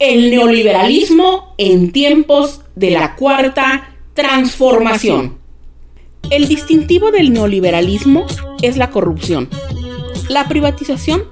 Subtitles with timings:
[0.00, 5.38] el neoliberalismo en tiempos de la cuarta transformación.
[6.30, 8.24] El distintivo del neoliberalismo
[8.62, 9.50] es la corrupción.
[10.30, 11.24] La privatización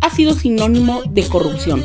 [0.00, 1.84] ha sido sinónimo de corrupción.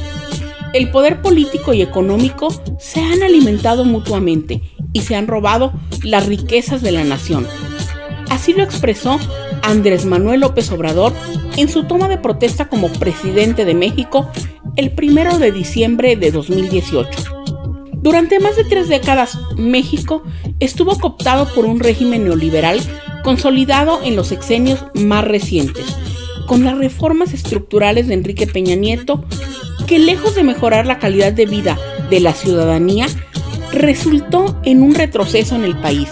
[0.74, 2.48] El poder político y económico
[2.80, 4.64] se han alimentado mutuamente
[4.94, 7.46] y se han robado las riquezas de la nación.
[8.32, 9.20] Así lo expresó
[9.62, 11.14] Andrés Manuel López Obrador
[11.56, 14.32] en su toma de protesta como presidente de México
[14.76, 17.10] el primero de diciembre de 2018.
[17.94, 20.24] Durante más de tres décadas, México
[20.60, 22.80] estuvo cooptado por un régimen neoliberal
[23.24, 25.86] consolidado en los exenios más recientes,
[26.48, 29.24] con las reformas estructurales de Enrique Peña Nieto,
[29.86, 31.78] que lejos de mejorar la calidad de vida
[32.10, 33.08] de la ciudadanía,
[33.72, 36.10] resultó en un retroceso en el país,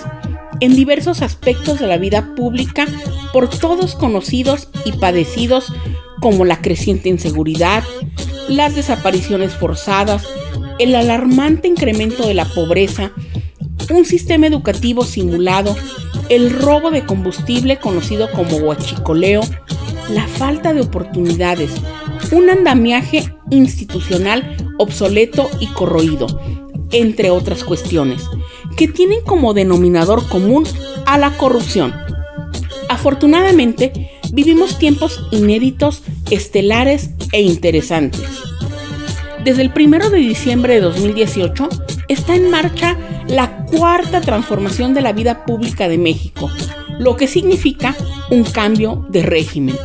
[0.59, 2.86] en diversos aspectos de la vida pública
[3.34, 5.73] por todos conocidos y padecidos
[6.22, 7.84] como la creciente inseguridad,
[8.50, 10.28] las desapariciones forzadas,
[10.80, 13.11] el alarmante incremento de la pobreza,
[13.91, 15.75] un sistema educativo simulado,
[16.30, 19.41] el robo de combustible conocido como huachicoleo,
[20.09, 21.72] la falta de oportunidades,
[22.31, 26.28] un andamiaje institucional obsoleto y corroído,
[26.91, 28.23] entre otras cuestiones,
[28.78, 30.66] que tienen como denominador común
[31.06, 31.94] a la corrupción.
[32.89, 38.22] Afortunadamente, vivimos tiempos inéditos, estelares e interesantes.
[39.44, 41.69] Desde el 1 de diciembre de 2018
[42.08, 46.50] está en marcha la cuarta transformación de la vida pública de México,
[47.00, 47.95] lo que significa
[48.29, 49.78] un cambio de régimen.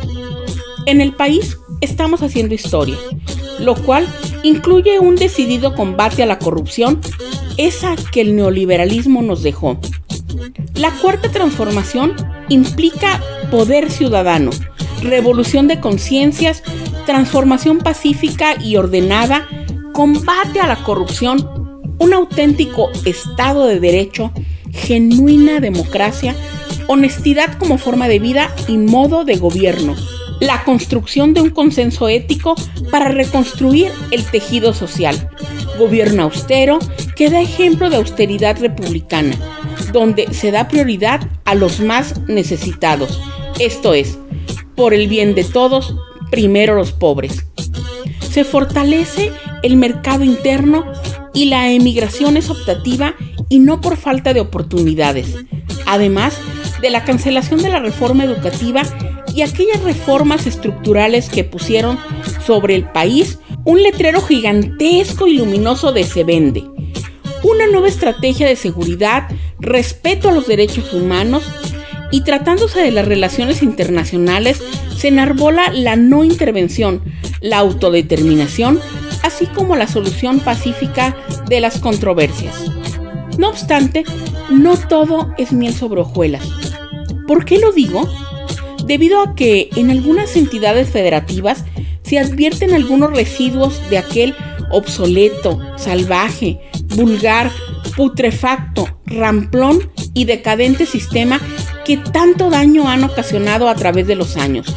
[0.85, 2.97] En el país estamos haciendo historia,
[3.59, 4.07] lo cual
[4.43, 6.99] incluye un decidido combate a la corrupción,
[7.57, 9.79] esa que el neoliberalismo nos dejó.
[10.75, 12.13] La cuarta transformación
[12.49, 14.51] implica poder ciudadano,
[15.05, 16.63] revolución de conciencias,
[17.05, 19.47] transformación pacífica y ordenada,
[19.93, 24.31] combate a la corrupción, un auténtico Estado de Derecho,
[24.71, 26.35] genuina democracia,
[26.87, 29.95] honestidad como forma de vida y modo de gobierno,
[30.39, 32.55] la construcción de un consenso ético
[32.91, 35.29] para reconstruir el tejido social,
[35.79, 36.79] gobierno austero
[37.15, 39.35] que da ejemplo de austeridad republicana,
[39.93, 43.21] donde se da prioridad a los más necesitados,
[43.59, 44.17] esto es,
[44.75, 45.95] por el bien de todos,
[46.31, 47.45] primero los pobres.
[48.19, 49.31] Se fortalece
[49.63, 50.85] el mercado interno
[51.33, 53.15] y la emigración es optativa
[53.49, 55.35] y no por falta de oportunidades.
[55.85, 56.39] Además
[56.81, 58.83] de la cancelación de la reforma educativa
[59.33, 61.99] y aquellas reformas estructurales que pusieron
[62.45, 66.63] sobre el país un letrero gigantesco y luminoso de se vende.
[67.43, 69.27] Una nueva estrategia de seguridad,
[69.59, 71.43] respeto a los derechos humanos
[72.11, 74.61] y tratándose de las relaciones internacionales,
[74.97, 77.01] se enarbola la no intervención,
[77.41, 78.79] la autodeterminación,
[79.23, 81.15] así como la solución pacífica
[81.47, 82.55] de las controversias.
[83.37, 84.03] No obstante,
[84.51, 86.43] no todo es miel sobre hojuelas.
[87.27, 88.07] ¿Por qué lo digo?
[88.85, 91.65] Debido a que en algunas entidades federativas
[92.03, 94.35] se advierten algunos residuos de aquel
[94.71, 96.59] obsoleto, salvaje,
[96.95, 97.51] vulgar,
[97.95, 101.41] putrefacto, ramplón y decadente sistema
[101.85, 104.75] que tanto daño han ocasionado a través de los años.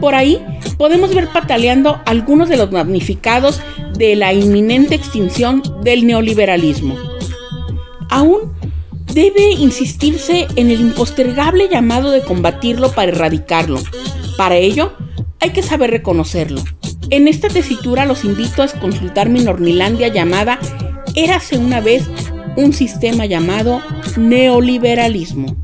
[0.00, 0.44] Por ahí
[0.76, 3.60] podemos ver pataleando algunos de los magnificados
[3.96, 6.96] de la inminente extinción del neoliberalismo.
[8.10, 8.52] Aún
[9.12, 13.80] debe insistirse en el impostergable llamado de combatirlo para erradicarlo.
[14.36, 14.92] Para ello,
[15.40, 16.62] hay que saber reconocerlo.
[17.10, 20.58] En esta tesitura los invito a consultar mi Normilandia llamada
[21.14, 22.08] Érase una vez
[22.56, 23.80] un sistema llamado
[24.16, 25.63] neoliberalismo.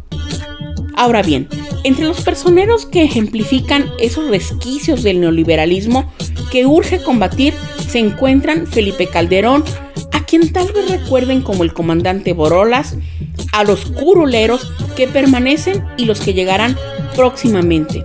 [1.00, 1.48] Ahora bien,
[1.82, 6.12] entre los personeros que ejemplifican esos resquicios del neoliberalismo
[6.52, 7.54] que urge combatir
[7.88, 9.64] se encuentran Felipe Calderón,
[10.12, 12.98] a quien tal vez recuerden como el comandante Borolas,
[13.54, 16.76] a los curuleros que permanecen y los que llegarán
[17.16, 18.04] próximamente.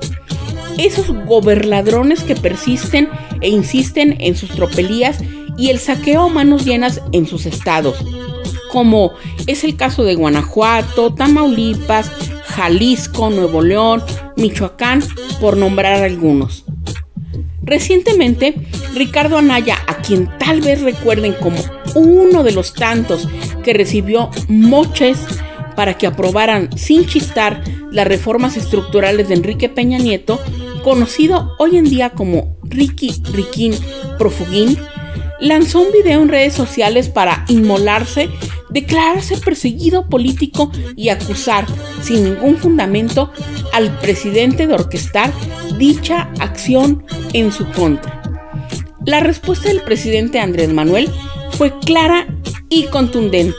[0.77, 3.09] Esos gobernadrones que persisten
[3.42, 5.19] e insisten en sus tropelías
[5.57, 7.97] y el saqueo a manos llenas en sus estados,
[8.75, 9.13] como
[9.48, 12.12] es el caso de Guanajuato, Tamaulipas,
[12.45, 14.04] Jalisco, Nuevo León,
[14.36, 15.01] Michoacán,
[15.39, 16.66] por nombrar algunos.
[17.62, 18.54] Recientemente,
[18.94, 21.56] Ricardo Anaya, a quien tal vez recuerden como
[21.95, 23.30] uno de los tantos
[23.63, 25.19] que recibió moches
[25.78, 30.38] para que aprobaran sin chistar las reformas estructurales de Enrique Peña Nieto,
[30.83, 33.74] conocido hoy en día como Ricky Riquín
[34.19, 34.78] Profugín,
[35.39, 38.30] lanzó un video en redes sociales para inmolarse,
[38.75, 41.66] declararse perseguido político y acusar,
[42.01, 43.31] sin ningún fundamento,
[43.72, 45.31] al presidente de orquestar
[45.77, 48.22] dicha acción en su contra.
[49.06, 51.10] La respuesta del presidente Andrés Manuel
[51.51, 52.27] fue clara
[52.68, 53.56] y contundente.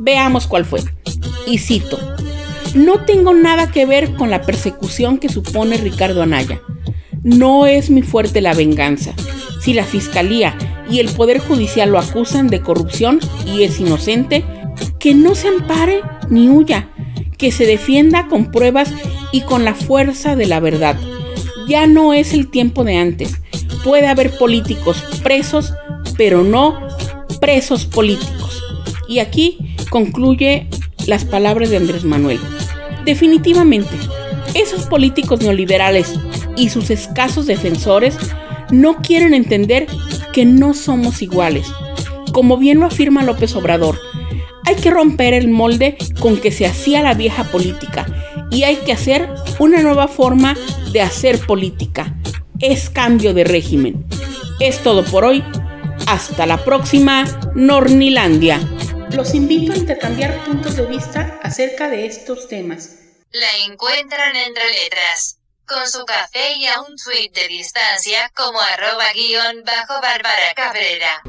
[0.00, 0.80] Veamos cuál fue.
[1.46, 1.96] Y cito,
[2.74, 6.60] no tengo nada que ver con la persecución que supone Ricardo Anaya.
[7.22, 9.14] No es mi fuerte la venganza.
[9.60, 10.56] Si la Fiscalía
[10.90, 14.44] y el Poder Judicial lo acusan de corrupción y es inocente,
[14.98, 16.00] que no se ampare
[16.30, 16.90] ni huya,
[17.38, 18.92] que se defienda con pruebas
[19.32, 20.96] y con la fuerza de la verdad.
[21.68, 23.40] Ya no es el tiempo de antes.
[23.84, 25.72] Puede haber políticos presos,
[26.16, 26.78] pero no
[27.40, 28.62] presos políticos.
[29.08, 29.58] Y aquí
[29.90, 30.68] concluye
[31.06, 32.40] las palabras de Andrés Manuel.
[33.04, 33.96] Definitivamente,
[34.54, 36.14] esos políticos neoliberales
[36.56, 38.16] y sus escasos defensores
[38.70, 39.86] no quieren entender
[40.36, 41.66] que no somos iguales.
[42.30, 43.98] Como bien lo afirma López Obrador,
[44.66, 48.04] hay que romper el molde con que se hacía la vieja política
[48.50, 50.54] y hay que hacer una nueva forma
[50.92, 52.14] de hacer política.
[52.60, 54.04] Es cambio de régimen.
[54.60, 55.42] Es todo por hoy.
[56.06, 57.24] Hasta la próxima,
[57.54, 58.60] Nornilandia.
[59.12, 62.96] Los invito a intercambiar puntos de vista acerca de estos temas.
[63.32, 69.12] La encuentran entre letras, con su café y a un tweet de distancia como arroba
[69.12, 71.22] guion bajo Bárbara Cabrera.